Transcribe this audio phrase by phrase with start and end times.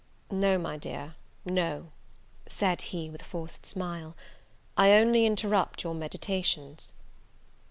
[0.31, 1.13] "No, my dear,
[1.45, 1.91] no,"
[2.47, 4.15] said he, with a forced smile,
[4.75, 6.93] "I only interrupt your meditations."